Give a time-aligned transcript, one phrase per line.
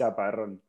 [0.00, 0.62] Chaparrón.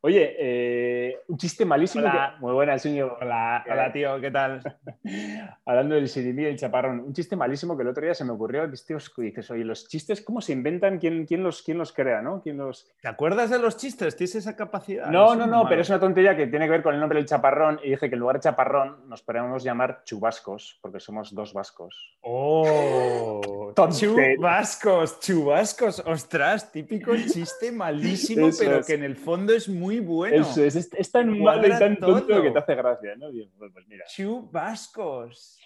[0.00, 2.02] Oye, eh, un chiste malísimo.
[2.04, 2.32] Hola.
[2.34, 3.18] que- Muy buenas, señor.
[3.20, 4.60] Hola, hola tío, ¿qué tal?
[5.66, 7.00] Hablando del sirimí y el chaparrón.
[7.00, 8.62] Un chiste malísimo que el otro día se me ocurrió.
[8.64, 8.86] Os-
[9.18, 10.98] dices, oye, los chistes, ¿cómo se inventan?
[10.98, 12.40] ¿Quién, quién, los, quién los crea, no?
[12.42, 12.90] ¿Quién los...
[13.02, 14.16] ¿Te acuerdas de los chistes?
[14.16, 15.06] ¿Tienes esa capacidad?
[15.08, 17.26] No, no, no, pero es una tontería que tiene que ver con el nombre del
[17.28, 17.78] chaparrón.
[17.84, 22.16] Y dije que en lugar de chaparrón nos podemos llamar chubascos, porque somos dos vascos.
[22.32, 23.72] ¡Oh!
[23.74, 25.98] Chubascos, chubascos.
[26.06, 28.86] Ostras, típico chiste malísimo, Eso pero es.
[28.86, 30.36] que en el fondo es muy bueno.
[30.36, 32.42] Eso es, es, es tan malo y tan tonto todo.
[32.42, 33.32] que te hace gracia, ¿no?
[33.32, 34.04] Bien, pues pues mira.
[34.06, 35.58] Chubascos.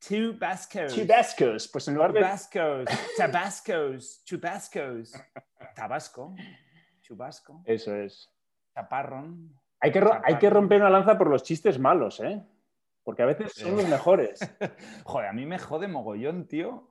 [0.00, 0.94] Chubascos.
[0.94, 2.84] Chubascos, pues en lugar de Chubascos.
[3.16, 4.22] Tabascos.
[4.24, 5.12] Chubascos.
[5.74, 6.36] Tabasco.
[7.00, 7.62] Chubasco.
[7.64, 8.30] Eso es.
[8.72, 9.58] Chaparrón.
[9.80, 12.40] Hay que, hay que romper una lanza por los chistes malos, ¿eh?
[13.04, 13.76] Porque a veces son Eh.
[13.82, 14.38] los mejores.
[15.04, 16.90] Joder, a mí me jode mogollón, tío.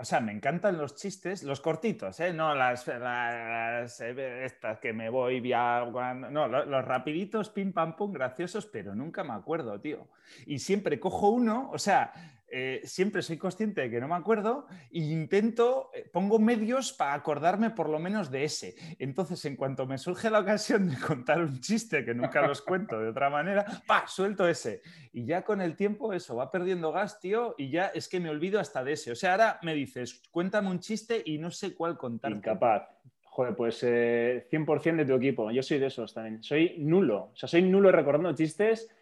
[0.00, 2.32] O sea, me encantan los chistes, los cortitos, ¿eh?
[2.32, 5.84] No las, las, eh, estas que me voy via...
[6.30, 10.06] No, lo- los, rapiditos, pim, pam, pum, graciosos, pero nunca me acuerdo, tío.
[10.46, 12.12] Y siempre cojo uno, o sea,
[12.50, 17.14] eh, siempre soy consciente de que no me acuerdo e intento, eh, pongo medios para
[17.14, 18.74] acordarme por lo menos de ese.
[18.98, 22.98] Entonces, en cuanto me surge la ocasión de contar un chiste, que nunca los cuento
[22.98, 24.82] de otra manera, pa, suelto ese.
[25.12, 28.30] Y ya con el tiempo eso va perdiendo gas, tío, y ya es que me
[28.30, 29.12] olvido hasta de ese.
[29.12, 32.32] O sea, ahora me dices, cuéntame un chiste y no sé cuál contar.
[32.32, 32.88] Incapaz.
[33.24, 35.50] Joder, pues eh, 100% de tu equipo.
[35.50, 36.42] Yo soy de esos también.
[36.42, 37.30] Soy nulo.
[37.32, 38.92] O sea, soy nulo recordando chistes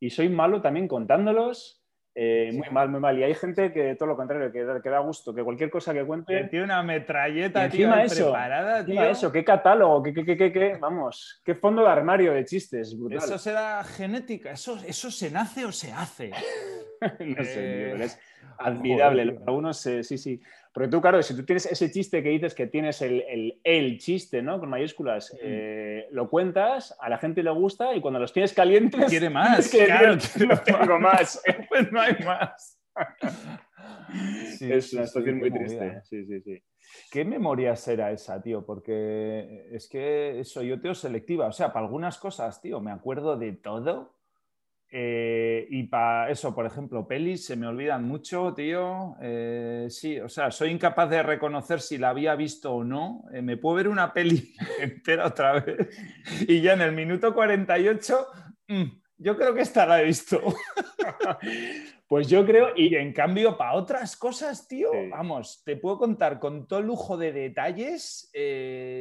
[0.00, 1.83] y soy malo también contándolos.
[2.16, 2.50] Eh.
[2.52, 3.18] Muy mal, muy mal.
[3.18, 5.92] Y hay gente que todo lo contrario, que, da- que da gusto, que cualquier cosa
[5.92, 6.44] que Que cuente.
[6.44, 9.10] tiene una metralleta, Y tío, encima eso, preparada, Encima tío.
[9.10, 12.96] eso, qué catálogo, qué, qué, qué, qué, qué- vamos, qué fondo de armario de chistes,
[12.96, 13.18] brutal.
[13.18, 16.30] Eso será genética, eso, eso se nace o se hace.
[17.20, 18.18] no sé, tío, Eh, es
[18.58, 19.24] admirable.
[19.24, 19.42] joder.
[19.46, 20.40] Algunos, eh, sí, sí.
[20.72, 23.98] Porque tú, claro, si tú tienes ese chiste que dices que tienes el, el, el
[23.98, 24.58] chiste, ¿no?
[24.58, 29.06] Con mayúsculas, eh, lo cuentas, a la gente le gusta y cuando los tienes calientes.
[29.08, 30.14] Quiere más, que decir, claro,
[30.48, 31.40] "No quiere tengo más.
[31.68, 32.80] Pues no hay más.
[34.58, 36.00] Sí, es una situación muy triste.
[36.04, 36.62] Sí, sí, sí.
[37.10, 38.64] ¿Qué memoria será esa, tío?
[38.64, 41.46] Porque es que soy yo, tío, selectiva.
[41.46, 44.13] O sea, para algunas cosas, tío, me acuerdo de todo.
[44.96, 49.16] Eh, y para eso, por ejemplo, pelis se me olvidan mucho, tío.
[49.20, 53.24] Eh, sí, o sea, soy incapaz de reconocer si la había visto o no.
[53.32, 55.88] Eh, me puedo ver una peli entera otra vez
[56.46, 58.26] y ya en el minuto 48,
[58.68, 58.82] mm,
[59.18, 60.40] yo creo que esta la he visto.
[62.06, 65.08] Pues yo creo, Y en cambio, para otras cosas, tío, Sí.
[65.10, 68.30] vamos, te puedo contar con todo lujo de detalles.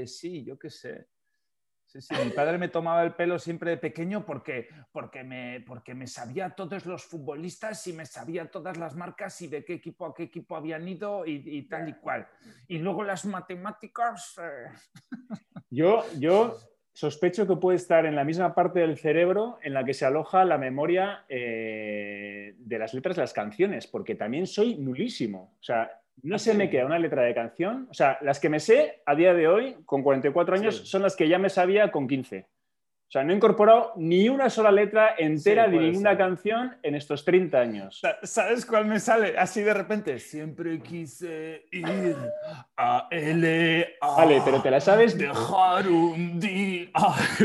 [0.05, 1.05] sí, yo qué sé.
[1.93, 5.93] Sí, sí, mi padre me tomaba el pelo siempre de pequeño porque, porque, me, porque
[5.93, 10.07] me sabía todos los futbolistas y me sabía todas las marcas y de qué equipo
[10.07, 12.27] a qué equipo habían ido y, y tal y cual.
[12.67, 14.39] Y luego las matemáticas.
[14.39, 14.69] eh,
[15.69, 16.57] yo, yo
[16.93, 20.45] sospecho que puede estar en la misma parte del cerebro en la que se aloja
[20.45, 25.55] la memoria eh, de las letras de las canciones, porque también soy nulísimo.
[25.59, 27.87] O sea, no ¿Ah, se me queda una letra de canción.
[27.89, 30.85] O sea, las que me sé a día de hoy, con 44 años, Sí.
[30.85, 32.45] son las que ya me sabía con 15.
[33.13, 36.17] O sea, no he incorporado ni una sola letra entera Sí, de ninguna ser.
[36.17, 37.99] canción en estos 30 años.
[37.99, 39.37] Sa- ¿Sabes cuál me sale?
[39.37, 40.17] Así de repente.
[40.17, 42.15] Siempre quise ir
[42.75, 44.15] a L.A.
[44.17, 45.15] Vale, pero te la sabes.
[45.15, 46.89] Dejar un día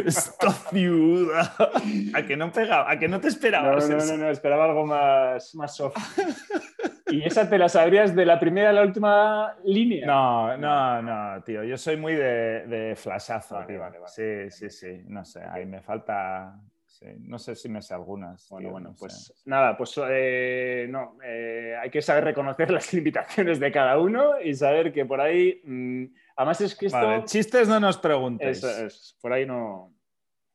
[0.07, 1.53] esta ciudad.
[2.15, 3.91] A que no pegaba, a que no te No, esperabas.
[3.91, 4.17] no, eso?
[4.17, 5.97] no, no, esperaba algo más, más soft.
[7.11, 10.07] ¿Y esa te la sabrías de la primera a la última línea?
[10.07, 11.65] No, no, no, tío.
[11.65, 13.55] Yo soy muy de, de flashazo.
[13.55, 14.13] Vale, vale, vale.
[14.51, 15.03] Sí, sí, sí.
[15.07, 16.61] No sé, ahí me falta.
[16.87, 18.49] sí, No sé si me sé algunas.
[18.49, 23.61] Bueno, tío, bueno, pues nada, pues eh, no, eh, hay que saber reconocer las limitaciones
[23.61, 26.05] de cada uno y saber que por ahí, mm,
[26.37, 28.59] además es que esto, Vale, chistes no nos preguntes.
[28.59, 29.95] eso es, por ahí no,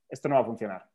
[0.10, 0.90] esto no va a funcionar.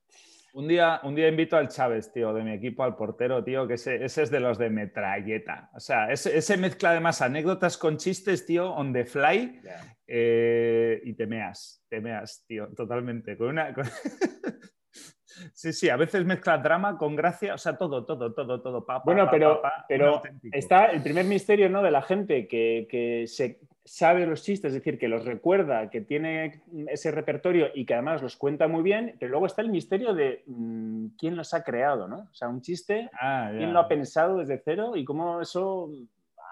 [0.54, 3.74] Un día, un día invito al Chávez, tío, de mi equipo, al portero, tío, que
[3.74, 5.70] ese, ese es de los de metralleta.
[5.74, 9.60] O sea, ese, ese mezcla además anécdotas con chistes, tío, on the fly,
[10.10, 13.36] eh, y te meas, te meas, tío, totalmente.
[13.36, 13.74] Con una.
[13.74, 13.84] con-
[15.52, 18.86] sí, sí, a veces mezcla drama con gracia, o sea, todo, todo, todo, todo.
[18.86, 21.82] pa, pa, Bueno, pa, pero, pero está el primer misterio ¿no?
[21.82, 26.00] de la gente que, que se sabe los chistes, es decir, que los recuerda, que
[26.00, 30.14] tiene ese repertorio y que además los cuenta muy bien, pero luego está el misterio
[30.14, 32.28] de mm, quién los ha creado, ¿no?
[32.30, 35.90] O sea, un chiste, Ah, quién lo ha pensado desde cero y cómo eso...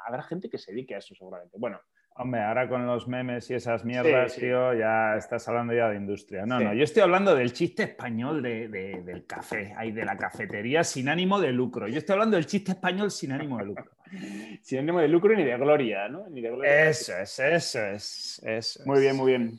[0.06, 1.56] Habrá gente que se dedique a eso seguramente.
[1.58, 1.80] Bueno,
[2.18, 6.46] Hombre, ahora con los memes y esas mierdas, tío, ya estás hablando ya de industria.
[6.46, 11.10] No, no, yo estoy hablando del chiste español del café, ahí de la cafetería sin
[11.10, 11.88] ánimo de lucro.
[11.88, 13.90] Yo estoy hablando del chiste español sin ánimo de lucro.
[14.62, 16.26] sin ánimo de lucro ni de gloria, ¿no?
[16.30, 16.88] Ni de gloria.
[16.88, 19.58] Eso es, eso es, eso Muy bien, muy bien.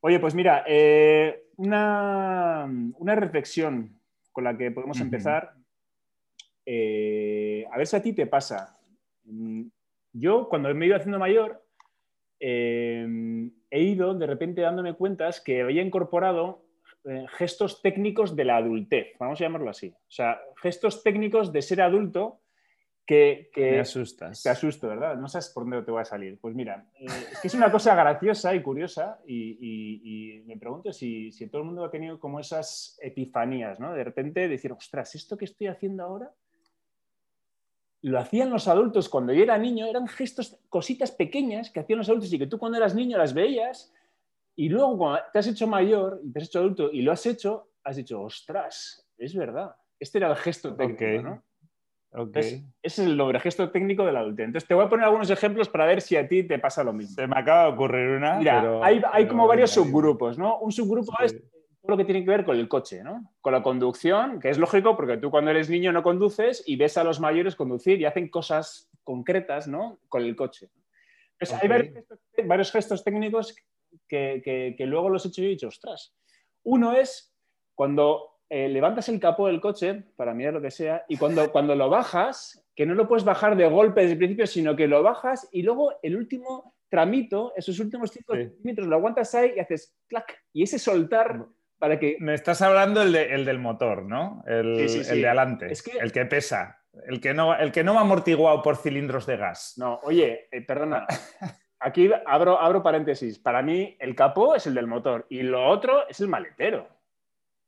[0.00, 2.66] Oye, pues mira, eh, una,
[3.16, 4.00] reflexión
[4.32, 5.52] con la que podemos empezar.
[6.64, 8.78] Eh, a ver si a ti te pasa.
[9.24, 9.64] Mm,
[10.12, 11.67] yo, cuando me he ido haciendo mayor,
[12.40, 16.64] Em, he ido de repente dándome cuentas que había incorporado
[17.04, 19.88] eh, gestos técnicos de la adultez, vamos a llamarlo así.
[19.88, 22.40] O sea, gestos técnicos de ser adulto
[23.06, 23.50] que...
[23.52, 24.42] que Me asustas.
[24.42, 25.16] Te asusto, ¿verdad?
[25.16, 26.38] No sabes por dónde te voy a salir.
[26.38, 31.32] Pues mira, eh, es que es una cosa graciosa y curiosa y, me pregunto si,
[31.32, 33.94] si, todo el mundo ha tenido como esas epifanías, ¿no?
[33.94, 36.30] De repente decir, ostras, ¿esto que estoy haciendo ahora?
[38.02, 42.08] Lo hacían los adultos cuando yo era niño, eran gestos, cositas pequeñas que hacían los
[42.08, 43.92] adultos y que tú cuando eras niño las veías
[44.56, 47.26] y luego cuando te has hecho mayor y te has hecho adulto y lo has
[47.26, 49.74] hecho, has dicho, ostras, es verdad.
[49.98, 51.42] Este era el gesto técnico, ¿no?
[52.34, 54.42] ese es el nombre, gesto técnico del adulto.
[54.42, 56.92] Entonces te voy a poner algunos ejemplos para ver si a ti te pasa lo
[56.92, 57.14] mismo.
[57.14, 58.38] Se me acaba de ocurrir una.
[58.38, 60.58] Mira, hay, como varios subgrupos, ¿no?
[60.58, 61.36] Un subgrupo es
[61.88, 63.32] lo que tiene que ver con el coche, ¿no?
[63.40, 66.98] Con la conducción, que es lógico porque tú cuando eres niño no conduces y ves
[66.98, 69.98] a los mayores conducir y hacen cosas concretas, ¿no?
[70.08, 70.68] Con el coche.
[71.38, 71.68] Pues hay
[72.44, 73.56] varios gestos, técnicos
[74.06, 76.14] que, luego los he hecho y he dicho, ostras.
[76.64, 77.34] Uno es
[77.74, 81.74] cuando eh, levantas el capó del coche para mirar lo que sea y cuando, cuando
[81.74, 85.02] lo bajas, que no lo puedes bajar de golpe desde el principio, sino que lo
[85.02, 89.96] bajas y luego el último tramito, esos últimos 5 centímetros, lo aguantas ahí y haces
[90.06, 90.44] clac.
[90.52, 91.46] Y ese soltar
[91.98, 92.16] que...
[92.20, 94.42] Me estás hablando el, del motor, ¿no?
[94.46, 98.76] El, de adelante, el que pesa, el que, no, el que no va amortiguado por
[98.76, 99.74] cilindros de gas.
[99.76, 101.06] No, oye, eh, perdona.
[101.80, 103.38] Aquí abro, abro paréntesis.
[103.38, 106.88] Para mí, el capó es el del motor y lo otro es el maletero.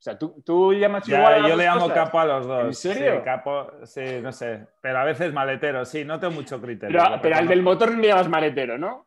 [0.01, 2.65] O sea, tú, tú llamas igual Yo le llamo capo a los dos.
[2.65, 3.17] ¿En serio?
[3.17, 4.67] Sí, capo, sí, no sé.
[4.81, 6.99] Pero a veces maletero, sí, no tengo mucho criterio.
[6.99, 9.07] Pero, pero al del motor no le llamas maletero, ¿no?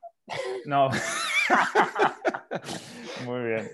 [0.65, 0.89] No.
[3.25, 3.71] Muy bien.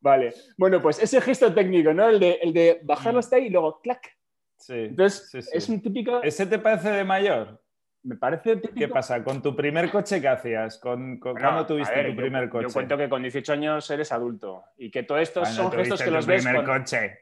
[0.00, 0.34] Vale.
[0.56, 2.08] Bueno, pues ese gesto técnico, ¿no?
[2.08, 4.16] El de, el de bajarlo hasta ahí y luego clac.
[4.56, 4.74] Sí.
[4.74, 6.22] Entonces, es un típico.
[6.22, 7.60] ¿Ese te parece de mayor?
[8.02, 8.78] Me parece típico.
[8.78, 9.22] ¿Qué pasa?
[9.22, 10.78] ¿Con tu primer coche qué hacías?
[10.78, 12.68] ¿Con, ¿Cuándo tuviste tu primer coche?
[12.68, 16.10] Yo cuento que con 18 años eres adulto y que todo esto son gestos que
[16.10, 16.44] los ves.
[16.44, 17.18] primer coche?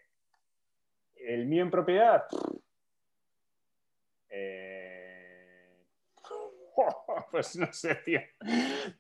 [1.16, 2.24] El mío en propiedad.
[4.28, 4.74] Eh
[7.34, 8.20] pues no sé, tío.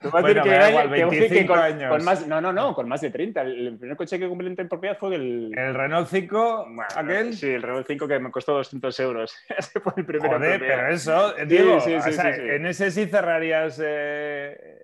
[0.00, 1.88] Te voy a decir que, igual, 25 con, años.
[1.88, 3.42] Con más, no, no, no, con más de 30.
[3.42, 5.52] El, primer coche que compré en propiedad fue el...
[5.56, 6.66] ¿El Renault 5?
[6.96, 7.32] ¿Aquel?
[7.34, 9.36] Sí, el Renault 5 que me costó 200 euros.
[9.56, 10.36] Ese fue el primero.
[10.36, 13.80] Joder, pero eso, digo, sí, sí, en ese sí cerrarías...
[13.84, 14.80] Eh...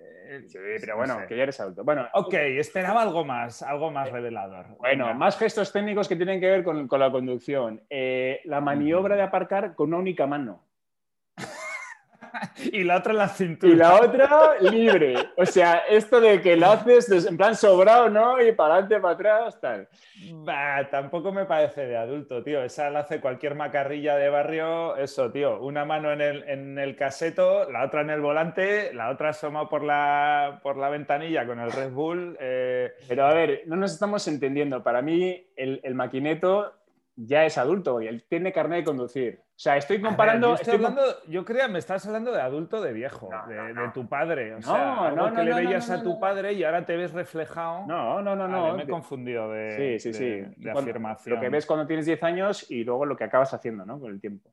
[0.47, 1.83] Sí, pero bueno, que ya eres adulto.
[1.83, 4.65] Bueno, ok, esperaba algo más, algo más revelador.
[4.79, 7.83] Bueno, más gestos técnicos que tienen que ver con, con la conducción.
[7.91, 10.70] Eh, la maniobra de aparcar con una única mano.
[12.73, 13.73] y la otra en la cintura.
[13.73, 15.15] Y la otra libre.
[15.37, 18.41] O sea, esto de que lo haces en plan sobrado, ¿no?
[18.43, 19.89] Y para adelante, para atrás, tal.
[20.33, 22.63] Bah, tampoco me parece de adulto, tío.
[22.63, 24.97] Esa la hace cualquier macarrilla de barrio.
[24.97, 25.61] Eso, tío.
[25.61, 29.69] Una mano en el, en el caseto, la otra en el volante, la otra asoma
[29.69, 32.37] por la, por la ventanilla con el Red Bull.
[32.41, 32.93] Eh.
[33.09, 34.83] Pero a ver, no nos estamos entendiendo.
[34.83, 36.75] Para mí, el, el maquineto
[37.17, 39.41] ya es adulto y él tiene carnet de conducir.
[39.61, 40.57] O sea, estoy comparando.
[40.57, 44.55] yo, hablando, yo creo, me estás hablando de adulto de viejo, de, tu padre.
[44.55, 47.87] O sea, no, que le veías a tu padre y ahora te ves reflejado.
[47.87, 48.75] No, no, no, no.
[48.75, 50.55] me he confundido de, sí, sí, sí.
[50.57, 51.35] de afirmación.
[51.35, 54.01] Lo que ves cuando tienes 10 años y luego lo que acabas haciendo, ¿no?
[54.01, 54.51] Con el tiempo.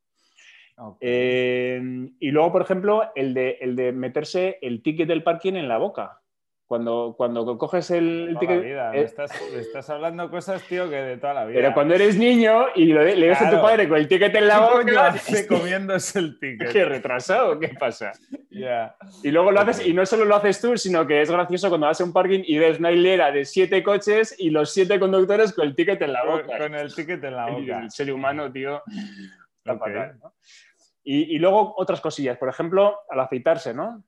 [1.00, 1.82] Eh,
[2.20, 5.78] y luego, por ejemplo, el de, el de meterse el ticket del parking en la
[5.78, 6.20] boca.
[6.67, 8.62] Cuando, cuando coges el, ticket.
[8.62, 8.91] Vida.
[8.91, 11.62] Me, eh, estás, estás, hablando cosas, tío, que de toda la vida.
[11.62, 14.59] Pero cuando eres niño y le ves a tu padre con el ticket en la
[14.59, 15.07] boca.
[15.07, 16.69] hace comiéndose el ticket?
[16.74, 17.57] ¿Qué retrasado?
[17.57, 18.12] ¿Qué pasa?
[19.24, 21.88] Y luego lo haces, y no solo lo haces tú, sino que es gracioso cuando
[21.88, 25.53] vas a un parking y ves una hilera de siete coches y los siete conductores
[25.53, 26.57] con el ticket en la boca.
[26.57, 27.79] Con, el ticket en la boca.
[27.83, 28.83] El ser humano, tío.
[31.01, 32.38] y, y luego otras cosillas.
[32.38, 34.03] Por ejemplo, al afeitarse, ¿no?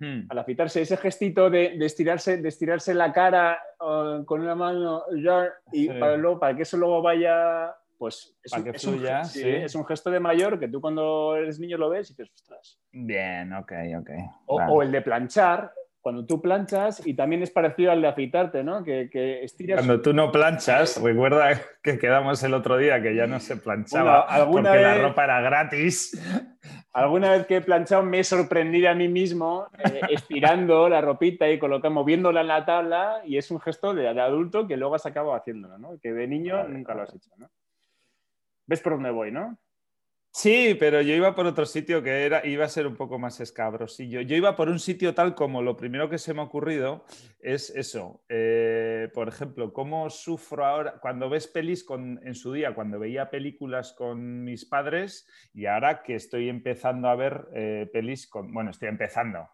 [0.00, 0.26] Hmm.
[0.28, 5.02] Al afeitarse, ese gestito de, estirarse, de estirarse la cara con una mano
[5.72, 8.52] y para, luego, para que eso luego vaya, pues es,
[8.84, 12.32] un, es, un, gesto de mayor que tú cuando eres niño lo ves y dices,
[12.32, 12.78] ostras.
[12.92, 14.10] Bien, ok, ok.
[14.46, 18.84] O, el de planchar, cuando tú planchas y también es parecido al de afeitarte, ¿no?
[18.84, 19.78] Que, estiras.
[19.78, 24.26] Cuando tú no planchas, recuerda que quedamos el otro día que ya no se planchaba
[24.46, 26.16] porque la ropa era gratis.
[26.98, 31.48] Alguna vez que he planchado me he sorprendido a mí mismo eh, estirando la ropita
[31.48, 35.06] y colocando, moviéndola en la tabla y es un gesto de, adulto que luego has
[35.06, 35.98] acabado haciéndolo, ¿no?
[36.00, 37.48] Que de niño nunca lo has hecho, ¿no?
[38.66, 39.56] ¿Ves por dónde voy, no?
[40.40, 43.40] Sí, pero yo iba por otro sitio que era, iba a ser un poco más
[43.40, 44.20] escabrosillo.
[44.20, 47.04] Yo iba por un sitio tal como lo primero que se me ha ocurrido
[47.40, 48.22] es eso.
[48.28, 53.30] Eh, por ejemplo, cómo sufro ahora cuando ves pelis con, en su día, cuando veía
[53.30, 58.70] películas con mis padres y ahora que estoy empezando a ver eh, pelis con, bueno,
[58.70, 59.48] estoy empezando,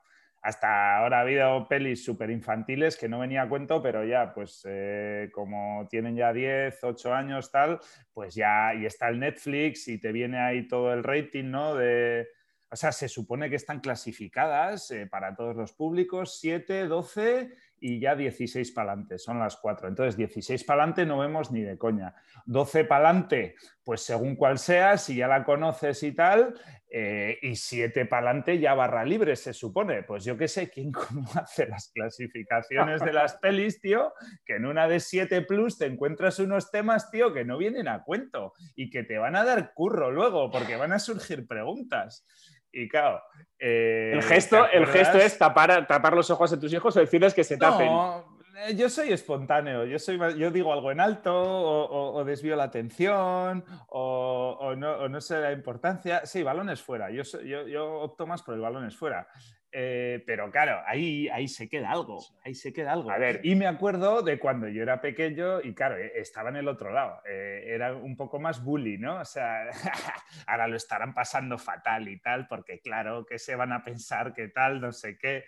[0.44, 4.60] hasta ahora ha habido pelis súper infantiles que no venía a cuento, pero ya, pues
[4.68, 7.80] eh, como tienen ya 10, 8 años, tal,
[8.12, 11.74] pues ya, y está el Netflix y te viene ahí todo el rating, ¿no?
[11.74, 12.28] De,
[12.70, 17.50] o sea, se supone que están clasificadas eh, para todos los públicos, 7, 12
[17.86, 19.88] y ya 16 para adelante, son las 4.
[19.88, 22.14] Entonces, 16 para adelante no vemos ni de coña.
[22.46, 26.54] 12 para adelante, pues según cual sea, si ya la conoces y tal,
[26.88, 30.02] eh, y 7 para adelante ya barra libre, se supone.
[30.02, 30.92] Pues yo qué sé, ¿quién
[31.34, 34.14] hace las clasificaciones de las pelis, tío?
[34.46, 38.02] Que en una de 7 plus te encuentras unos temas, tío, que no vienen a
[38.02, 42.26] cuento y que te van a dar curro luego, porque van a surgir preguntas.
[42.74, 43.22] Y claro.
[43.58, 47.32] Eh, el, gesto, el gesto es tapar, tapar los ojos de tus hijos o decirles
[47.32, 47.86] que se tapen.
[47.86, 49.84] No, eh, yo soy espontáneo.
[49.84, 55.40] Yo, soy, yo digo algo en alto o, desvío la atención o, no, no, sé
[55.40, 56.26] la importancia.
[56.26, 57.10] Sí, balones fuera.
[57.10, 59.28] Yo, yo, yo opto más por el balones fuera.
[59.76, 63.10] Eh, pero claro, ahí, ahí se queda algo, ahí se queda algo.
[63.10, 66.56] A ver, y me acuerdo de cuando yo era pequeño y claro, eh, estaba en
[66.56, 69.18] el otro lado, eh, era un poco más bully, ¿no?
[69.18, 69.64] O sea,
[70.46, 74.46] ahora lo estarán pasando fatal y tal, porque claro, que se van a pensar que
[74.46, 75.44] tal, no sé qué.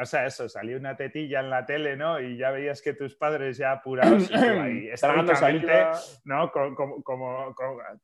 [0.00, 2.18] o sea, eso, salió una tetilla en la tele, ¿no?
[2.18, 4.88] Y ya veías que tus padres ya apurados y ahí,
[6.24, 6.50] ¿no?
[6.50, 7.54] Como, como,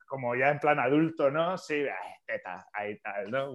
[0.07, 1.57] como, ya en plan adulto, ¿no?
[1.57, 1.83] Sí,
[2.27, 3.51] teta, ahí tal, ¿no?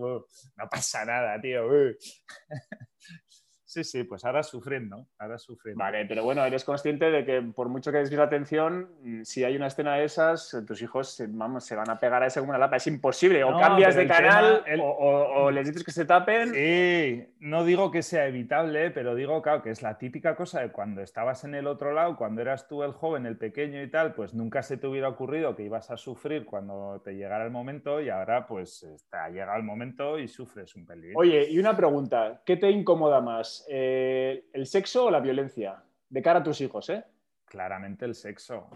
[0.57, 1.92] no pasa nada, tío.
[2.01, 2.13] true.
[3.73, 5.83] Sí, sí, pues ahora sufriendo, ahora sufriendo.
[5.83, 9.45] Vale, pero bueno, eres consciente de que por mucho que desvíes la atención, mm, si
[9.45, 12.51] hay una escena de esas, tus hijos vamos, se van a pegar a ese como
[12.51, 12.77] una lapa.
[12.77, 13.43] Es imposible.
[13.45, 16.53] O cambias de canal o, les dices que se tapen.
[16.53, 20.71] Sí, no digo que sea evitable, pero digo, claro, que es la típica cosa de
[20.71, 24.13] cuando estabas en el otro lado, cuando eras tú el joven, el pequeño y tal,
[24.13, 28.03] pues nunca se te hubiera ocurrido que ibas a sufrir cuando te llegara el momento
[28.03, 31.19] y ahora pues te ha llegado el momento y sufres un peligro.
[31.19, 33.62] Oye, y una pregunta, ¿qué te incomoda más?
[33.69, 35.83] Eh, ¿el sexo o la violencia?
[36.09, 37.05] De cara a tus hijos, ¿eh?
[37.47, 38.69] Claramente el sexo.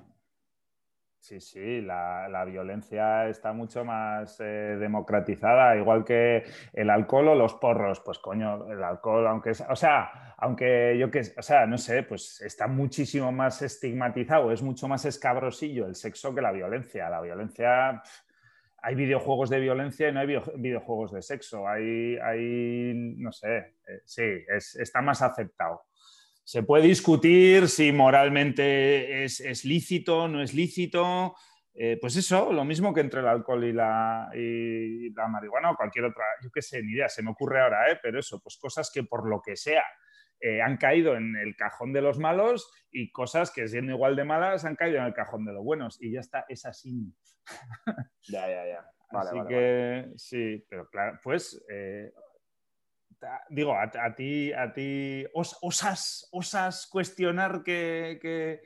[1.27, 7.55] Sí, sí, la, violencia está mucho más eh, democratizada, igual que el alcohol o los
[7.55, 7.99] porros.
[7.99, 12.05] Pues coño, el alcohol, aunque es, o sea, aunque yo que, o sea, no sé,
[12.05, 17.11] pues está muchísimo más estigmatizado, es mucho más escabrosillo el sexo que la violencia.
[17.11, 18.01] La violencia,
[18.79, 21.67] hay videojuegos de violencia y no hay videojuegos de sexo.
[21.69, 24.23] Hay, hay no sé, eh, sí,
[24.79, 25.83] está más aceptado.
[26.45, 31.35] Se puede discutir si moralmente es, lícito, no es lícito.
[31.75, 35.77] Eh, pues eso, lo mismo que entre el alcohol y la, y la marihuana o
[35.77, 37.99] cualquier otra, yo qué sé, ni idea, se me ocurre ahora, ¿eh?
[38.01, 39.85] pero eso, pues cosas que por lo que sea
[40.63, 44.65] han caído en el cajón de los malos y cosas que siendo igual de malas
[44.65, 47.13] han caído en el cajón de los buenos y ya está, es así.
[48.29, 48.91] Ya, ya, ya.
[49.11, 52.13] Así que sí, pero claro, pues eh,
[53.51, 58.63] digo, a, ti, a ti osas, osas cuestionar que, que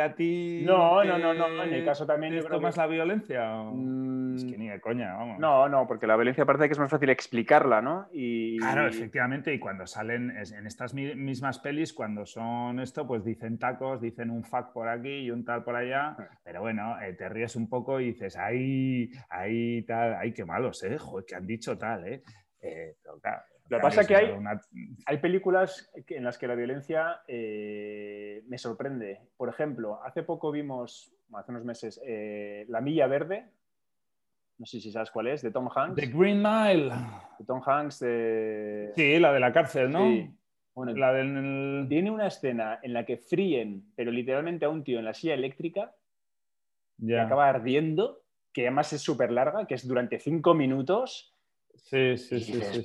[0.00, 0.62] a ti.
[0.64, 1.62] No, no, no, no.
[1.62, 2.34] En mi caso también.
[2.34, 3.62] ¿Es más la violencia?
[3.72, 4.36] Mm.
[4.36, 5.38] Es que ni de coña, vamos.
[5.38, 8.08] No, no, porque la violencia parece que es más fácil explicarla, ¿no?
[8.12, 8.58] Y...
[8.58, 9.52] Claro, efectivamente.
[9.52, 14.44] Y cuando salen en estas mismas pelis, cuando son esto, pues dicen tacos, dicen un
[14.44, 16.16] fuck por aquí y un tal por allá.
[16.18, 16.28] Ah.
[16.44, 20.82] Pero bueno, eh, te ríes un poco y dices, ay, ay, tal, ay, qué malos,
[20.84, 20.98] ¿eh?
[20.98, 22.22] Joder, que han dicho tal, ¿eh?
[22.60, 24.34] eh pero claro, lo que pasa es que hay,
[25.06, 29.20] hay películas en las que la violencia eh, me sorprende.
[29.36, 33.46] Por ejemplo, hace poco vimos, hace unos meses, eh, La Milla Verde.
[34.58, 35.94] No sé si sabes cuál es, de Tom Hanks.
[35.94, 36.92] The Green Mile.
[37.38, 38.00] De Tom Hanks.
[38.00, 38.92] De...
[38.96, 40.04] Sí, la de la cárcel, ¿no?
[40.04, 40.30] Sí.
[40.74, 41.86] Bueno, la del...
[41.88, 45.34] Tiene una escena en la que fríen, pero literalmente a un tío en la silla
[45.34, 45.92] eléctrica,
[47.00, 48.22] y acaba ardiendo,
[48.52, 51.32] que además es súper larga, que es durante cinco minutos
[51.82, 52.84] Sí, sí, sí, sí,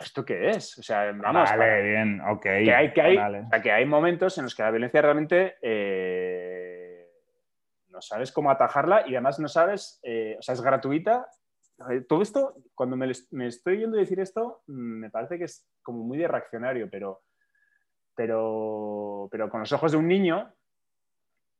[0.00, 0.78] ¿Esto qué es?
[0.78, 1.48] O sea, vamos.
[1.50, 2.42] Vale, bien, ok.
[2.42, 7.08] Que hay, que, hay, que hay momentos en los que la violencia realmente eh,
[7.88, 11.28] no sabes cómo atajarla y además no sabes, eh, o sea, es gratuita.
[12.08, 16.04] Todo esto, cuando me, me, estoy viendo decir esto, mm, me parece que es como
[16.04, 17.22] muy de reaccionario, pero,
[18.14, 20.52] pero, pero con los ojos de un niño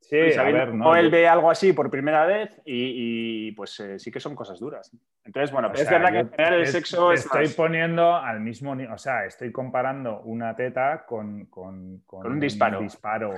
[0.03, 4.35] Sí, o él ve algo así por primera vez y, pues eh, sí que son
[4.35, 4.91] cosas duras.
[5.23, 8.97] Entonces, bueno, es verdad que en general el sexo es Estoy poniendo al mismo o
[8.97, 12.81] sea, estoy comparando una teta con, con, un disparo.
[12.81, 13.33] disparo.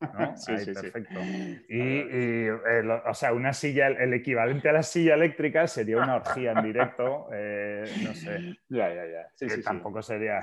[0.00, 0.36] ¿no?
[0.36, 1.20] sí, sí, perfecto.
[1.68, 6.64] Y, o sea, una silla, el equivalente a la silla eléctrica sería una orgía en
[6.64, 8.58] directo, eh, no sé.
[8.68, 9.28] Ya, ya, ya.
[9.36, 10.40] Sí, sí, tampoco sería.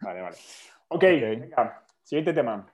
[0.00, 0.36] Vale, vale.
[0.92, 1.20] Ok, okay.
[1.20, 2.66] Venga, siguiente tema.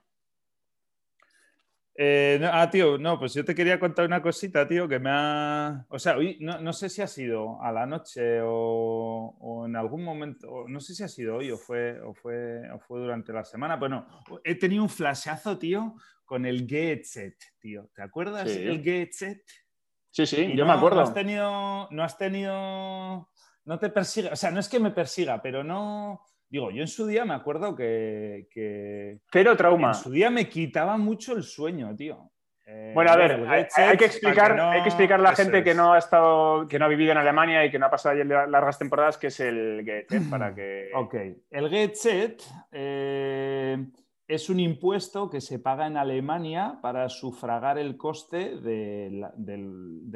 [1.99, 5.87] Eh, ah, tío, no, pues yo te quería contar una cosita, tío, que me ha...
[5.88, 10.67] O sea, hoy, no, sé si ha sido a la noche o, en algún momento,
[10.69, 13.79] no sé si ha sido hoy o fue, o fue, o fue durante la semana,
[13.79, 14.07] pero no,
[14.45, 15.95] he tenido un flashazo, tío,
[16.26, 17.88] con el Get Set, tío.
[17.95, 19.43] ¿Te acuerdas del Get Set?
[20.11, 20.97] Sí, sí, yo me acuerdo.
[20.97, 23.31] No has tenido, no has tenido,
[23.65, 26.88] no te persiga, o sea, no es que me persiga, pero no Digo, yo en
[26.88, 29.21] su día me acuerdo que, que...
[29.31, 29.88] Cero trauma.
[29.88, 32.31] En su día me quitaba mucho el sueño, tío.
[32.69, 35.93] Eh, bueno, a ver, hay, que explicar, hay que explicar a la gente que no
[35.93, 38.76] ha estado, que no ha vivido en Alemania y que no ha pasado allí largas
[38.76, 40.91] temporadas, que es el GET, para que.
[40.95, 41.15] Ok.
[41.49, 43.87] El GET eh,
[44.26, 49.11] es un impuesto que se paga en Alemania para sufragar el coste de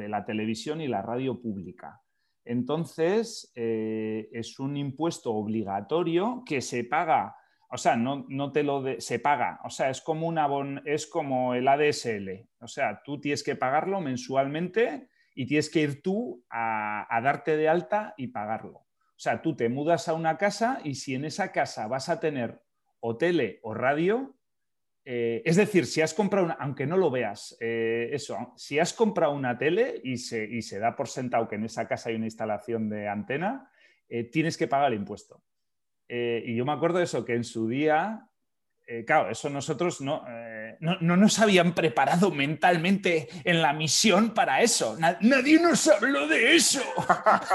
[0.09, 2.01] la televisión y la radio pública.
[2.43, 7.35] Entonces, eh, es un impuesto obligatorio que se paga,
[7.69, 10.49] o sea, no, te lo se paga, o sea, es como, una
[10.85, 16.01] es como el ADSL, o sea, tú tienes que pagarlo mensualmente y tienes que ir
[16.01, 18.79] tú a, a darte de alta y pagarlo.
[18.79, 22.19] O sea, tú te mudas a una casa y si en esa casa vas a
[22.19, 22.63] tener
[22.99, 24.35] o tele o radio,
[25.03, 28.93] eh, es decir, si has comprado una, aunque no lo veas, eh, eso, si has
[28.93, 32.89] comprado una tele y se, da por sentado que en esa casa hay una instalación
[32.89, 33.71] de antena,
[34.07, 35.43] eh, tienes que pagar el impuesto.
[36.07, 38.27] y yo me acuerdo de eso, que en su día
[38.87, 44.61] eh, claro, eso nosotros eh, no, no, nos habían preparado mentalmente en la misión para
[44.61, 44.97] eso.
[44.99, 46.81] nadie nos habló de eso.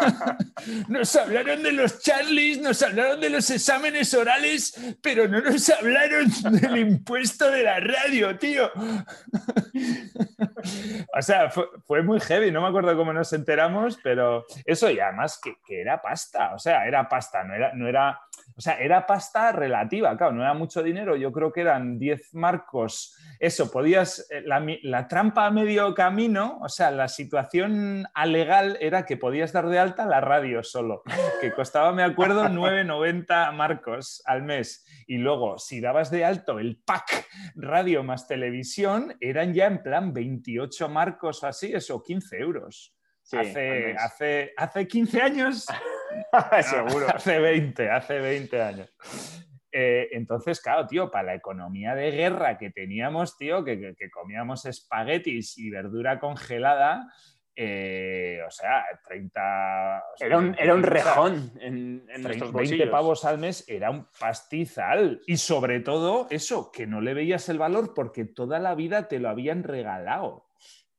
[0.88, 6.30] nos hablaron de los Charlies, nos hablaron de los exámenes orales, pero no nos hablaron
[6.52, 8.70] del impuesto de la radio, tío.
[11.14, 15.38] o sea, fue, muy heavy, no me acuerdo cómo nos enteramos, pero eso y además
[15.42, 18.20] que, que era pasta, o sea, era pasta, no era, no era
[18.56, 22.34] o sea, era pasta relativa, claro, no era mucho dinero, yo creo que eran 10
[22.34, 23.14] marcos.
[23.38, 24.42] Eso, podías, eh,
[24.82, 29.78] la, trampa a medio camino, o sea, la situación alegal era que podías dar de
[29.78, 31.02] alta la radio solo,
[31.42, 34.86] que costaba, me acuerdo, 9,90 marcos al mes.
[35.06, 40.14] Y luego, si dabas de alto el pack radio más televisión, eran ya en plan
[40.14, 42.96] 28 marcos o así, eso, 15 euros.
[43.32, 45.66] hace, hace, hace 15 años
[46.62, 47.06] Seguro.
[47.08, 48.90] hace 20, hace 20 años.
[49.78, 55.58] Eh, entonces, claro, tío, para la economía de guerra que teníamos, tío, que, comíamos espaguetis
[55.58, 57.12] y verdura congelada,
[57.54, 60.02] eh, o sea, 30...
[60.20, 65.20] era, un, era un rejón en, en 20 pavos al mes era un pastizal.
[65.26, 69.18] Y sobre todo eso, que no le veías el valor porque toda la vida te
[69.18, 70.45] lo habían regalado.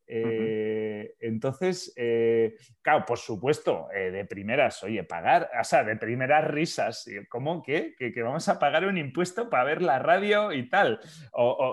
[0.09, 6.45] Eh, entonces, eh, claro, por supuesto, eh, de primeras, oye, pagar, o sea, de primeras
[6.47, 10.99] risas, ¿cómo que, que, vamos a pagar un impuesto para ver la radio y tal?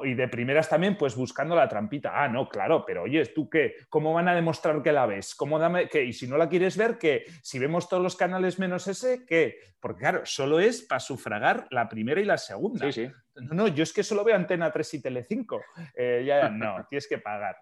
[0.04, 2.22] y de primeras también, pues buscando la trampita.
[2.22, 3.76] Ah, no, claro, pero oye, ¿tú qué?
[3.88, 5.34] ¿Cómo van a demostrar que la ves?
[5.34, 8.58] ¿Cómo dame que Y si no la quieres ver, que si vemos todos los canales
[8.58, 9.58] menos ese, ¿qué?
[9.80, 12.90] Porque claro, solo es para sufragar la primera y la segunda.
[12.90, 13.12] Sí, sí.
[13.36, 15.62] No, no, yo es que solo veo Antena 3 y Telecinco.
[15.96, 17.56] ya, no, tienes que pagar.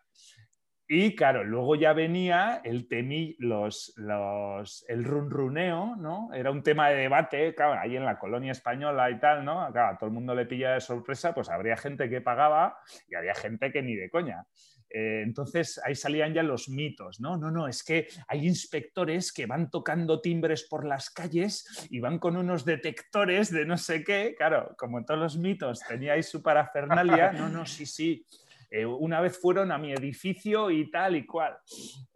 [0.95, 6.29] Y claro, luego ya venía el temi, los, los, el runruneo, ¿no?
[6.35, 9.73] Era un tema de debate, claro, ahí en la colonia española y tal, ¿no?
[9.73, 12.77] Claro, a todo el mundo le pilla de sorpresa, pues habría gente que pagaba
[13.09, 14.45] y había gente que ni de coña.
[14.91, 17.39] Eh, entonces ahí salían ya los mitos, ¿no?
[17.39, 22.19] No, no, es que hay inspectores que van tocando timbres por las calles y van
[22.19, 27.33] con unos detectores de no sé qué, claro, como todos los mitos teníais su parafernalia,
[27.33, 28.27] no, no, sí, sí,
[28.75, 31.59] eh, una vez fueron a mi edificio y tal y cual.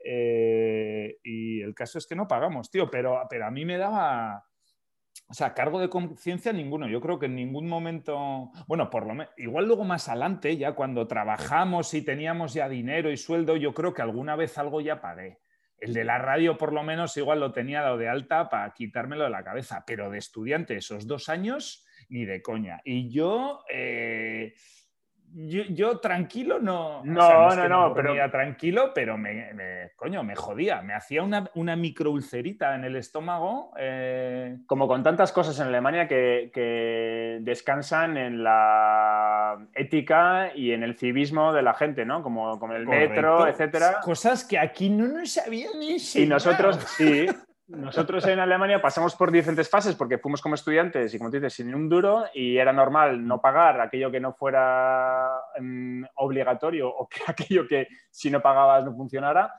[0.02, 4.42] Eh, y el caso es que no pagamos, tío, pero, pero a mí me daba...
[5.28, 6.88] O sea, cargo de conciencia ninguno.
[6.88, 10.72] Yo creo que en ningún momento, bueno, por lo menos, igual luego más adelante, ya
[10.72, 15.02] cuando trabajamos y teníamos ya dinero y sueldo, yo creo que alguna vez algo ya
[15.02, 15.40] pagué.
[15.76, 19.24] El de la radio, por lo menos, igual lo tenía dado de alta para quitármelo
[19.24, 22.80] de la cabeza, pero de estudiante esos dos años, ni de coña.
[22.82, 24.54] Y yo, eh,
[25.34, 27.02] yo, tranquilo no.
[27.04, 28.14] No, no, no, pero.
[28.30, 29.50] tranquilo, pero me,
[29.96, 30.82] coño, me jodía.
[30.82, 33.72] Me hacía una, una microulcerita en el estómago.
[33.78, 34.56] Eh.
[34.66, 41.52] Como con tantas cosas en Alemania que, descansan en la ética y en el civismo
[41.52, 42.22] de la gente, ¿no?
[42.22, 44.00] Como, como el metro, etcétera.
[44.02, 47.26] Cosas que aquí no nos sabían ni Y nosotros, sí.
[47.68, 51.54] Nosotros en Alemania pasamos por diferentes fases porque fuimos como estudiantes y como tú dices,
[51.54, 57.08] sin un duro y era normal no pagar aquello que no fuera mm, obligatorio o
[57.08, 59.52] que aquello que si no pagabas no funcionara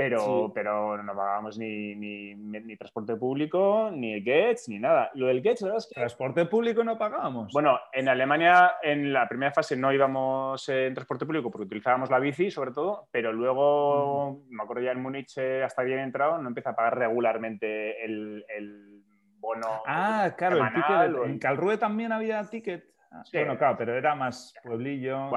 [0.00, 5.10] pero, pero no pagábamos ni, ni, transporte público, ni el GETS, ni nada.
[5.14, 5.78] Lo del GETS, ¿verdad?
[5.78, 5.94] Es que...
[5.94, 7.52] ¿Transporte público no pagábamos?
[7.52, 12.18] Bueno, en Alemania en la primera fase no íbamos en transporte público porque utilizábamos la
[12.18, 16.48] bici sobre todo, pero luego, me acuerdo ya en Múnich, eh, hasta bien entrado, no
[16.48, 19.02] empieza a pagar regularmente el, el
[19.38, 19.82] bono.
[19.86, 21.30] Ah, claro, el ticket.
[21.30, 22.84] En Calrue también había ticket.
[23.12, 25.30] Ah, bueno, claro, pero era más pueblillo.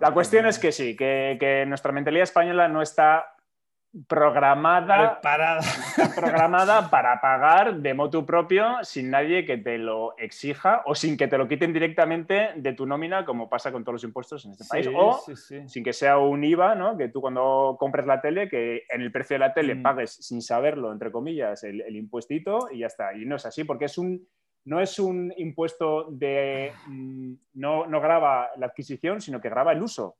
[0.00, 3.32] La cuestión es que sí, que, que, nuestra mentalidad española no está
[4.08, 5.20] programada,
[6.14, 11.28] programada para pagar de motu propio sin nadie que te lo exija o sin que
[11.28, 14.64] te lo quiten directamente de tu nómina, como pasa con todos los impuestos en este
[14.64, 14.88] país.
[14.94, 15.20] O
[15.66, 16.96] sin que sea un IVA, ¿no?
[16.96, 19.82] que tú cuando compres la tele, que en el precio de la tele mm.
[19.82, 23.14] pagues sin saberlo, entre comillas, el, el, impuestito y ya está.
[23.14, 24.26] Y no es así, porque es un,
[24.64, 26.72] no es un impuesto de...
[26.86, 30.16] Mm, no, no graba la adquisición, sino que graba el uso.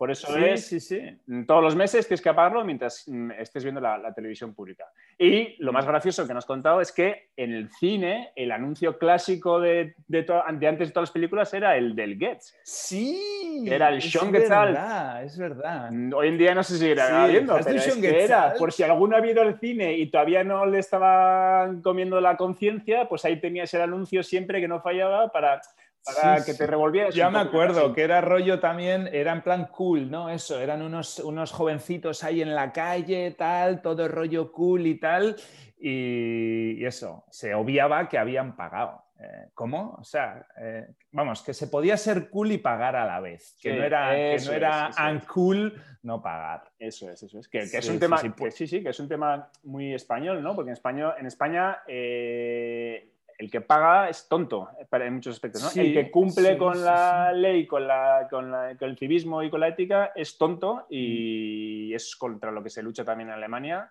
[0.00, 0.98] Por eso es, sí, sí.
[1.26, 4.86] Mm, todos los meses tienes que pagarlo mientras mm, estés viendo la, televisión pública.
[5.18, 8.96] Y lo más gracioso que nos has contado es que en el cine el anuncio
[8.96, 12.54] clásico de, de, antes de todas las películas era el del Getz.
[12.62, 13.62] Sí.
[13.66, 15.90] Era el Sean Es verdad, es verdad.
[15.90, 18.82] Mm, hoy en día no sé si era viendo, pero es que era, por si
[18.82, 23.38] alguno ha ido al cine y todavía no le estaban comiendo la conciencia, pues ahí
[23.38, 25.60] tenías el anuncio siempre que no fallaba para
[26.04, 27.14] para que te revolvieras.
[27.14, 30.30] Ya me acuerdo que era rollo también, era en plan cool, ¿no?
[30.30, 35.36] Eso, eran unos, unos jovencitos ahí en la calle, tal, todo rollo cool y tal,
[35.78, 39.04] y, eso, se obviaba que habían pagado.
[39.22, 39.96] Eh, ¿Cómo?
[40.00, 43.74] O sea, eh, vamos, que se podía ser cool y pagar a la vez, que
[43.74, 46.70] no era, que no era uncool no pagar.
[46.78, 47.48] Eso es, eso es.
[47.48, 48.54] Que, es un tema, pues.
[48.54, 50.54] sí, sí, que es un tema muy español, ¿no?
[50.54, 55.74] Porque en, español, en España eh, el que paga es tonto en muchos aspectos.
[55.74, 60.12] el que cumple con la ley, con, la, con, el civismo y con la ética
[60.14, 61.96] es tonto y mm.
[61.96, 63.90] es contra lo que se lucha también en Alemania.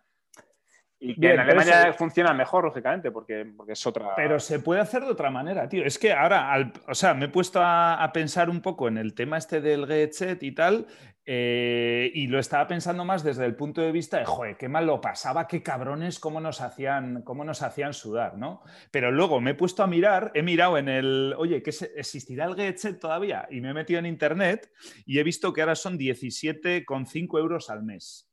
[1.01, 4.15] Y que en Alemania funciona mejor, lógicamente, porque, porque, es otra.
[4.17, 5.85] Pero se puede hacer de otra manera, tío.
[5.85, 9.37] Es que ahora, o sea, me he puesto a, pensar un poco en el tema
[9.37, 10.87] este del Getset y tal,
[11.25, 14.87] eh, y lo estaba pensando más desde el punto de vista de, joder, qué mal
[14.87, 18.61] lo pasaba, qué cabrones, cómo nos hacían, cómo nos hacían sudar, ¿no?
[18.91, 22.55] Pero luego me he puesto a mirar, he mirado en el, oye, ¿qué ¿existirá el
[22.55, 23.47] GetSet todavía?
[23.49, 24.69] Y me he metido en internet
[25.05, 28.28] y he visto que ahora son 17,5 euros al mes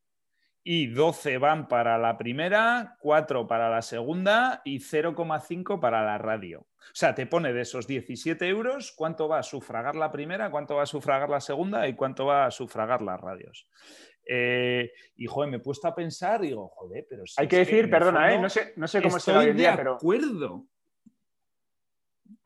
[0.69, 6.63] y 12 van para la primera, 4 para la segunda y 0,5 para la radio.
[6.63, 10.75] O sea, te pone de esos 17 euros cuánto va a sufragar la primera, cuánto
[10.75, 13.69] va a sufragar la segunda y cuánto va a sufragar las radios.
[14.29, 17.89] Eh, y joder, me he puesto a pensar y digo, joder, pero Hay que decir,
[17.89, 18.39] perdona, ¿eh?
[18.41, 19.95] no, sé, no sé cómo será hoy en día, pero.
[19.95, 20.67] acuerdo.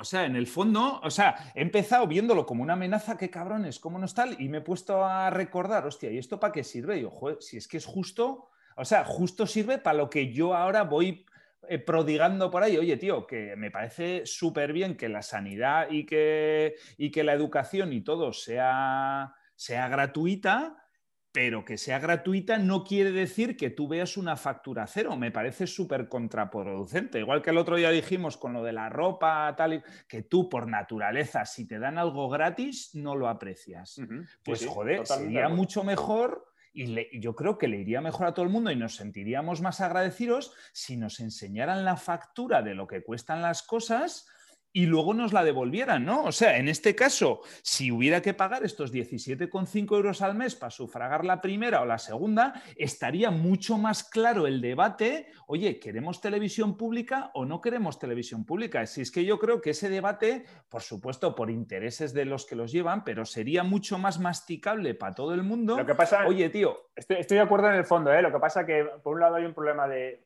[0.01, 3.79] O sea, en el fondo, o sea, he empezado viéndolo como una amenaza, qué cabrones,
[3.79, 6.65] cómo no es tal, y me he puesto a recordar, hostia, ¿y esto para qué
[6.65, 6.99] sirve?
[6.99, 10.55] Y yo, si es que es justo, o sea, justo sirve para lo que yo
[10.55, 11.27] ahora voy
[11.69, 12.79] eh, prodigando por ahí.
[12.79, 17.35] Oye, tío, que me parece súper bien que la sanidad y que, y que la
[17.35, 20.89] educación y todo sea, sea gratuita,
[21.33, 25.17] pero que sea gratuita no quiere decir que tú veas una factura cero.
[25.17, 27.21] Me parece súper contraproducente.
[27.21, 30.67] Igual que el otro día dijimos con lo de la ropa, tal, que tú por
[30.67, 34.01] naturaleza, si te dan algo gratis, no lo aprecias.
[34.45, 38.53] Pues joder, sería mucho mejor y yo creo que le iría mejor a todo el
[38.53, 43.43] mundo y nos sentiríamos más agradecidos si nos enseñaran la factura de lo que cuestan
[43.43, 44.29] las cosas
[44.73, 46.25] y luego nos la devolvieran, ¿no?
[46.25, 50.71] O sea, en este caso, si hubiera que pagar estos 17,5 euros al mes para
[50.71, 56.77] sufragar la primera o la segunda, estaría mucho más claro el debate, oye, ¿queremos televisión
[56.77, 58.87] pública o no queremos televisión pública?
[58.87, 62.57] Si es que yo creo que ese debate, por supuesto, por intereses de los que
[62.57, 65.77] los llevan, pero sería mucho más masticable para todo el mundo.
[65.77, 68.23] Lo que pasa, oye, tío, estoy, estoy de acuerdo en el fondo, ¿eh?
[68.23, 70.25] Lo que pasa que, por un lado, hay un problema de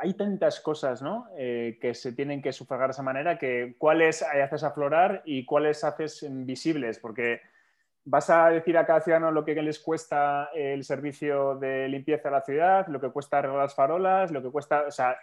[0.00, 1.26] hay tantas cosas ¿no?
[1.36, 5.84] Eh, que se tienen que sufragar de esa manera que cuáles haces aflorar y cuáles
[5.84, 7.40] haces visibles, porque
[8.04, 12.32] vas a decir a cada ciudadano lo que les cuesta el servicio de limpieza de
[12.32, 15.16] la ciudad, lo que cuesta arreglar las farolas, lo que cuesta, o sea,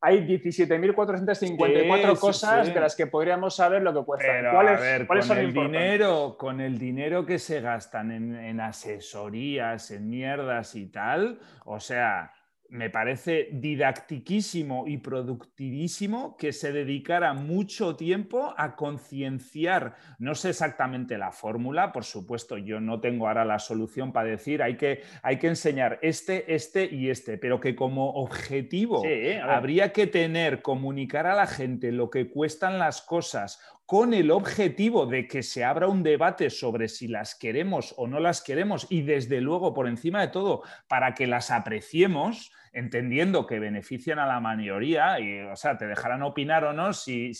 [0.00, 4.52] hay 17.454 cosas de las que podríamos saber lo que cuesta.
[4.52, 10.76] ¿Cuáles, son el dinero, con el dinero que se gastan en, en asesorías, en mierdas
[10.76, 12.32] y tal, o sea,
[12.70, 21.16] me parece didactiquísimo y productivísimo que se dedicara mucho tiempo a concienciar, no sé exactamente
[21.16, 25.38] la fórmula, por supuesto, yo no tengo ahora la solución para decir, hay que, hay
[25.38, 29.02] que enseñar este, este y este, pero que como objetivo
[29.42, 35.06] habría que tener, comunicar a la gente lo que cuestan las cosas, con el objetivo
[35.06, 39.00] de que se abra un debate sobre si las queremos o no las queremos y
[39.00, 44.40] desde luego, por encima de todo, para que las apreciemos, entendiendo que benefician a la
[44.40, 47.32] mayoría y, o sea, te dejarán opinar o no si,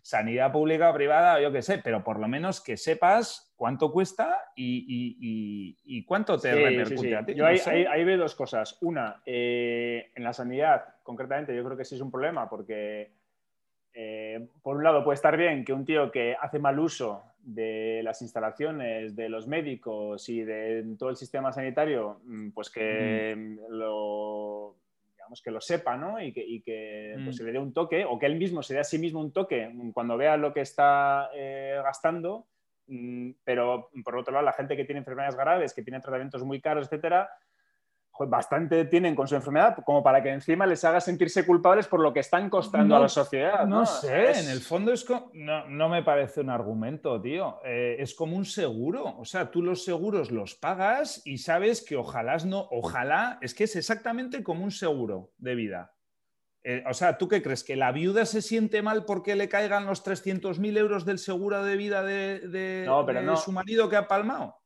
[0.00, 4.52] sanidad pública o privada, yo qué sé, pero por lo menos que sepas cuánto cuesta
[4.54, 7.34] y, cuánto te repercute a ti.
[7.34, 8.78] Yo ahí, veo dos cosas.
[8.80, 13.18] Una, eh, en la sanidad, concretamente, yo creo que sí es un problema porque
[13.92, 18.02] eh, por un lado puede estar bien que un tío que hace mal uso de
[18.04, 24.76] las instalaciones, de los médicos y de todo el sistema sanitario, mm, pues que lo
[25.12, 26.20] digamos que lo sepa, ¿no?
[26.20, 28.84] Y que, pues, se le dé un toque, o que él mismo se dé a
[28.84, 32.46] sí mismo un toque cuando vea lo que está eh, gastando.
[32.88, 36.60] Mm, pero por otro lado, la gente que tiene enfermedades graves, que tiene tratamientos muy
[36.60, 37.30] caros, etcétera,
[38.28, 42.12] bastante tienen con su enfermedad como para que encima les haga sentirse culpables por lo
[42.12, 43.66] que están costando a la sociedad.
[43.66, 47.60] No, sé, en el fondo es no, me parece un argumento, tío.
[47.64, 49.16] Eh, es como un seguro.
[49.18, 53.64] O sea, tú los seguros los pagas y sabes que ojalá no, ojalá, es que
[53.64, 55.94] es exactamente como un seguro de vida.
[56.62, 57.64] Eh, o sea, ¿tú qué crees?
[57.64, 61.76] ¿Que la viuda se siente mal porque le caigan los 300.000 euros del seguro de
[61.76, 64.59] vida de, de su marido que ha palmado?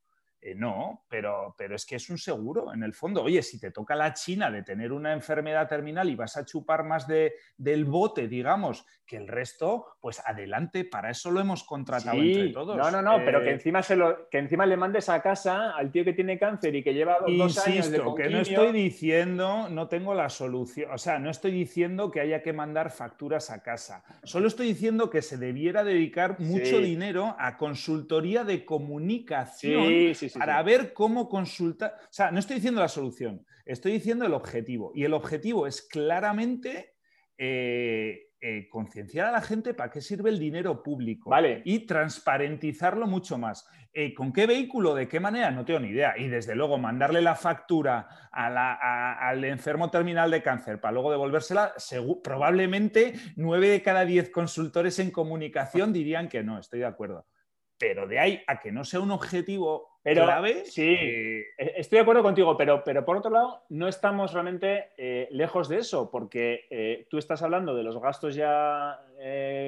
[0.47, 3.23] Eh, no, pero, pero es que es un seguro en el fondo.
[3.23, 6.85] Oye, si te toca la China de tener una enfermedad terminal y vas a chupar
[6.85, 12.19] más de, del bote, digamos, que el resto, pues adelante, para eso lo hemos contratado
[12.21, 12.77] entre todos.
[12.77, 15.71] No, no, no, pero que eh, encima, se lo, que encima le mandes a casa
[15.71, 19.71] al tío que tiene cáncer y que lleva dos, años de que no estoy diciendo,
[19.71, 23.63] no tengo la solución, o sea, no estoy diciendo que haya que mandar facturas a
[23.63, 24.05] casa.
[24.25, 29.87] Solo estoy diciendo que se debiera dedicar mucho dinero a consultoría de comunicación.
[30.15, 31.95] Sí, sí, para ver cómo consultar.
[32.03, 34.93] O sea, no estoy diciendo la solución, estoy diciendo el objetivo.
[34.95, 36.95] Y el objetivo es claramente
[37.39, 41.63] eh, eh, concienciar a la gente para qué sirve el dinero público vale.
[41.65, 43.67] y transparentizarlo mucho más.
[43.91, 44.95] Eh, ¿Con qué vehículo?
[44.95, 45.51] ¿De qué manera?
[45.51, 46.15] No tengo ni idea.
[46.19, 51.73] Y desde luego mandarle la factura al enfermo terminal de cáncer para luego devolvérsela,
[52.23, 57.27] probablemente nueve de cada diez consultores en comunicación dirían que no, estoy de acuerdo.
[57.79, 60.27] Pero de ahí a que no sea un objetivo pero,
[60.67, 65.29] Sí, eh, estoy de acuerdo contigo, pero, pero por otro lado, no estamos realmente eh,
[65.31, 69.01] lejos de eso, porque eh, tú estás hablando de los gastos ya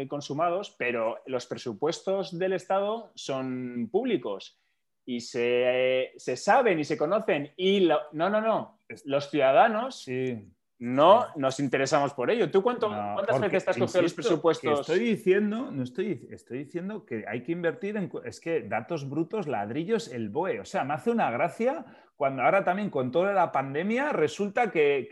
[0.09, 4.61] consumados, pero los presupuestos del Estado son públicos
[5.07, 7.53] y se, saben y se conocen.
[7.57, 12.51] Y no, no, no, los ciudadanos sí no nos interesamos por ello.
[12.51, 14.81] ¿Tú cuánto, cuántas veces estás cogiendo los presupuestos?
[14.81, 19.47] estoy diciendo, no estoy, estoy diciendo que hay que invertir en es que datos brutos,
[19.47, 20.61] ladrillos, el BOE.
[20.61, 25.09] O sea, me hace una gracia cuando ahora también con toda la pandemia resulta que,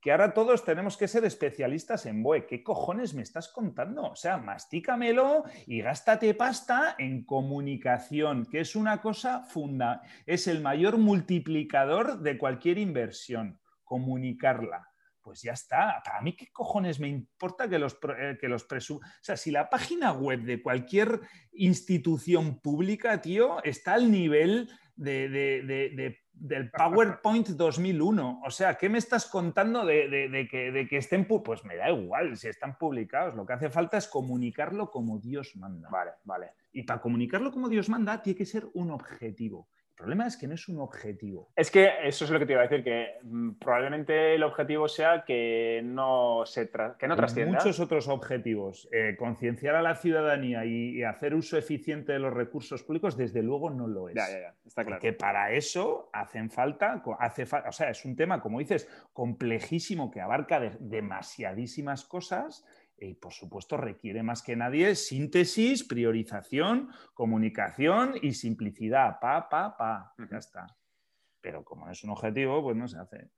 [0.00, 2.46] que, ahora todos tenemos que ser especialistas en BOE.
[2.46, 4.04] ¿Qué cojones me estás contando?
[4.04, 10.60] O sea, mastícamelo y gástate pasta en comunicación, que es una cosa funda, es el
[10.60, 14.91] mayor multiplicador de cualquier inversión, comunicarla
[15.22, 16.02] pues ya está.
[16.04, 19.70] Para mí, ¿qué cojones me importa que los, eh, que los O sea, si la
[19.70, 21.20] página web de cualquier
[21.52, 28.42] institución pública, tío, está al nivel de, del PowerPoint 2001.
[28.44, 31.26] O sea, ¿qué me estás contando de, que, de que estén...
[31.26, 33.34] Pues me da igual si están publicados.
[33.34, 35.88] Lo que hace falta es comunicarlo como Dios manda.
[35.90, 36.52] Vale, vale.
[36.72, 39.68] Y para comunicarlo como Dios manda, tiene que ser un objetivo.
[40.02, 41.52] El problema es que no es un objetivo.
[41.54, 44.88] Es que eso es lo que te iba a decir, que mm, probablemente el objetivo
[44.88, 47.56] sea que no, se que no trascienda.
[47.56, 48.88] Muchos otros objetivos.
[48.90, 53.70] Eh, concienciar a la ciudadanía y, hacer uso eficiente de los recursos públicos, desde luego
[53.70, 54.16] no lo es.
[54.16, 54.54] Ya, ya, ya.
[54.66, 54.96] Está claro.
[55.00, 60.20] Porque para eso hacen falta, hace o sea, es un tema, como dices, complejísimo que
[60.20, 62.64] abarca demasiadísimas cosas
[63.02, 69.18] y por supuesto requiere más que nadie síntesis, priorización, comunicación y simplicidad.
[69.20, 70.14] Pa, pa, pa.
[70.30, 70.66] Ya está.
[71.40, 73.30] Pero como es un objetivo, pues no se hace.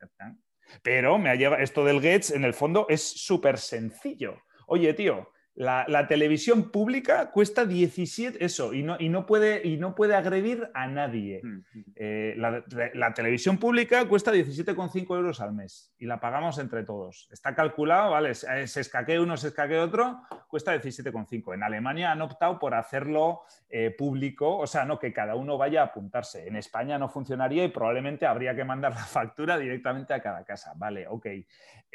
[0.82, 4.42] Pero me ha llevado esto del Gates, en el fondo, es súper sencillo.
[4.66, 9.94] Oye, tío, La, televisión pública cuesta 17, eso, y no, y no, puede, y no
[9.94, 11.40] puede agredir a nadie.
[11.44, 11.84] Mm, mm.
[11.94, 17.28] Eh, la, televisión pública cuesta 17,5 euros al mes y la pagamos entre todos.
[17.30, 18.34] Está calculado, ¿vale?
[18.34, 21.54] Se escaquee uno, se escaquee otro, cuesta 17,5.
[21.54, 25.82] En Alemania han optado por hacerlo eh, público, o sea, no que cada uno vaya
[25.82, 26.48] a apuntarse.
[26.48, 30.72] En España no funcionaría y probablemente habría que mandar la factura directamente a cada casa.
[30.74, 31.26] Vale, ok.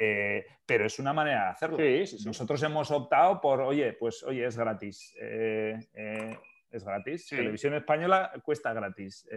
[0.01, 1.77] Eh, pero es una manera de hacerlo.
[2.25, 5.15] Nosotros hemos optado por, oye, pues oye, es gratis.
[5.19, 6.37] Eh, eh,
[6.69, 7.27] es gratis.
[7.27, 9.27] Televisión española cuesta gratis.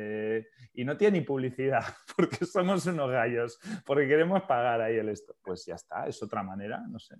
[0.75, 1.83] y no tiene ni publicidad,
[2.16, 5.35] porque somos unos gallos, porque queremos pagar ahí el esto.
[5.42, 7.16] Pues ya está, es otra manera, no sé.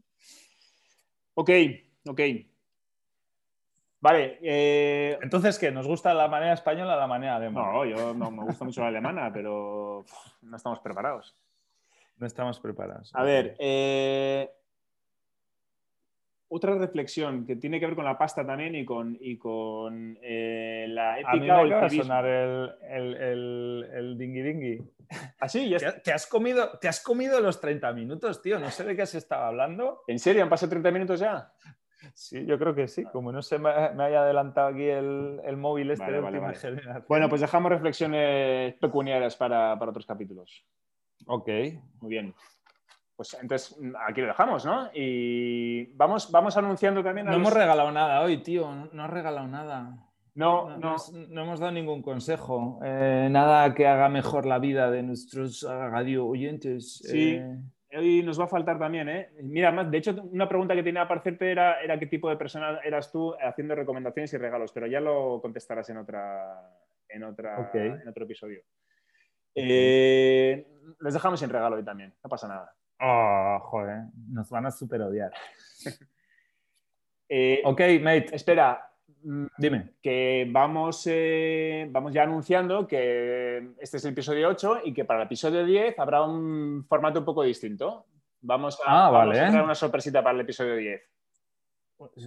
[1.35, 1.51] Ok,
[2.07, 2.21] ok.
[4.01, 4.39] Vale.
[5.23, 5.71] Entonces, ¿qué?
[5.71, 7.73] ¿Nos gusta la manera española o la manera alemana?
[7.73, 10.05] No, yo no me gusta mucho la alemana, pero
[10.43, 11.35] no estamos preparados.
[12.23, 13.11] No estamos preparados.
[13.15, 14.49] A ver, eh,
[16.55, 20.87] otra reflexión que tiene que ver con la pasta también y con, y con eh,
[20.89, 24.83] la ética o el sonar el, el, el, dingui dingui.
[25.41, 25.75] ¿Así?
[25.79, 28.59] ¿Te, ¿Te, has comido, ¿Te has comido los 30 minutos, tío?
[28.59, 30.03] No sé de qué has estado hablando.
[30.07, 30.43] ¿En serio?
[30.43, 31.51] ¿Han pasado 30 minutos ya?
[32.13, 33.05] Sí, yo creo que sí.
[33.05, 37.73] Como no se me, haya adelantado aquí el, el móvil este de Bueno, pues dejamos
[37.73, 40.67] reflexiones pecuniarias para, para otros capítulos.
[41.27, 41.49] Ok.
[42.01, 42.35] Muy bien.
[43.17, 44.91] Pues entonces aquí lo dejamos, ¿no?
[44.95, 47.27] Y vamos, vamos anunciando también.
[47.27, 48.89] no hemos regalado nada hoy, tío.
[48.93, 49.97] No, has regalado nada.
[50.35, 50.97] No, no.
[51.29, 52.81] No, hemos dado ningún consejo.
[52.85, 56.99] Eh, nada que haga mejor la vida de nuestros radio oyentes.
[57.05, 57.35] Sí.
[57.35, 57.59] Eh.
[57.95, 59.31] Hoy nos va a faltar también, ¿eh?
[59.43, 62.81] Mira, de hecho, una pregunta que tenía para hacerte era, era qué tipo de persona
[62.83, 66.71] eras tú haciendo recomendaciones y regalos, pero ya lo contestarás en, otra,
[67.07, 68.63] en, otra, en otro episodio.
[69.55, 70.67] Eh,
[71.01, 72.75] les dejamos sin regalo hoy también, no pasa nada.
[73.05, 75.33] Oh, joder, nos van a super odiar.
[77.29, 78.37] eh, ok, mate.
[78.37, 78.81] Espera,
[79.25, 79.95] mm, dime.
[80.01, 85.23] Que vamos, eh, vamos ya anunciando que este es el episodio 8 y que para
[85.23, 88.07] el episodio 10 habrá un formato un poco distinto.
[88.41, 89.27] Vamos a, ah,
[89.65, 91.03] una sorpresita para el episodio 10.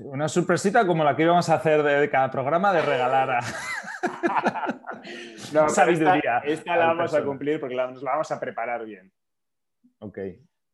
[0.03, 3.39] Una sorpresita como la que íbamos a hacer de cada programa de regalar a...
[5.53, 6.39] no, sabiduría.
[6.39, 9.11] Esta, la vamos a cumplir porque la, nos la vamos a preparar bien.
[9.99, 10.19] Ok.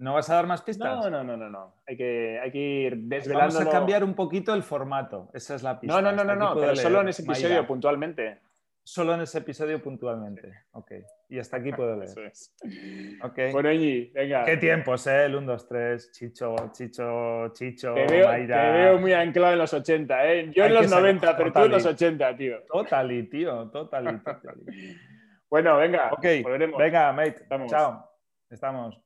[0.01, 0.97] ¿No vas a dar más pistas?
[0.97, 1.47] No, no, no, no.
[1.47, 1.75] no.
[1.87, 3.53] Hay, que, hay que ir desvelando.
[3.53, 5.29] Vamos a cambiar un poquito el formato.
[5.31, 6.01] Esa es la pista.
[6.01, 8.39] No, no, no, no, pero solo en ese episodio puntualmente.
[8.83, 10.65] Solo en ese episodio puntualmente.
[10.71, 10.91] Ok.
[11.29, 12.09] Y hasta aquí puedo leer.
[12.09, 12.51] Eso es.
[13.21, 13.51] Okay.
[13.51, 14.43] Bueno, venga.
[14.43, 15.25] Qué tiempos, ¿eh?
[15.25, 19.71] El 1, 2, 3, Chicho, Chicho, Chicho, te veo, Te veo muy anclado en los
[19.71, 20.51] 80, ¿eh?
[20.51, 22.63] Yo en los 90, pero tú en los 80, tío.
[22.63, 23.69] Totally, tío.
[23.69, 24.19] Totally,
[25.47, 26.09] bueno, venga.
[26.11, 26.25] Ok.
[26.75, 27.45] Venga, mate.
[27.67, 28.09] Chao.
[28.49, 28.99] Estamos.